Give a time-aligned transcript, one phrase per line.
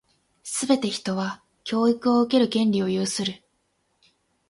[0.41, 3.43] すべて人は、教育を受ける権利を有する。